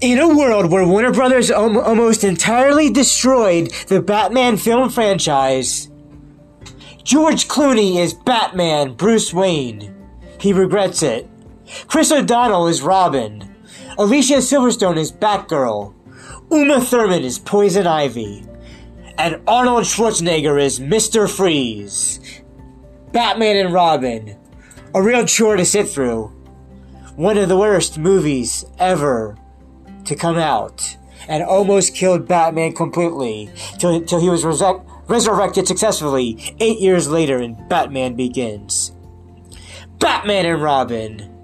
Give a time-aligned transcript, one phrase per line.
[0.00, 5.88] In a world where Warner Brothers al- almost entirely destroyed the Batman film franchise,
[7.02, 9.92] George Clooney is Batman Bruce Wayne.
[10.38, 11.28] He regrets it.
[11.88, 13.52] Chris O'Donnell is Robin.
[13.98, 15.92] Alicia Silverstone is Batgirl.
[16.52, 18.46] Uma Thurman is Poison Ivy.
[19.18, 21.28] And Arnold Schwarzenegger is Mr.
[21.28, 22.20] Freeze.
[23.10, 24.36] Batman and Robin.
[24.94, 26.26] A real chore to sit through.
[27.16, 29.36] One of the worst movies ever
[30.08, 30.96] to come out.
[31.28, 37.38] And almost killed Batman completely till, till he was resec- resurrected successfully eight years later
[37.40, 38.92] in Batman Begins.
[39.98, 41.34] Batman and Robin.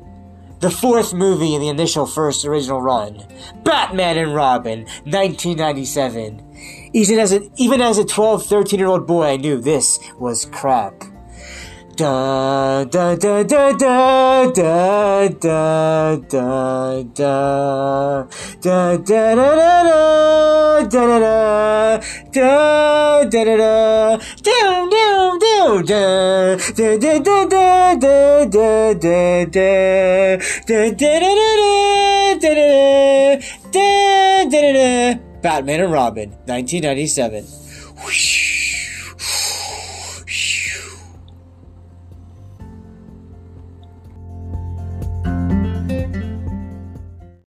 [0.60, 3.22] The fourth movie in the initial first original run.
[3.64, 6.90] Batman and Robin, 1997.
[6.94, 10.46] Even as a, even as a 12, 13 year old boy, I knew this was
[10.46, 10.94] crap.
[11.96, 18.26] Da da da da da da da da da
[18.64, 20.48] da da da da da
[20.90, 22.00] da da
[22.32, 29.44] da da da da down down down da da da da da da da da
[29.44, 29.70] da da
[30.66, 31.60] da da da
[32.40, 33.40] da da
[33.72, 37.44] da da da Batman and Robin, 1997.
[37.96, 38.43] Whoosh.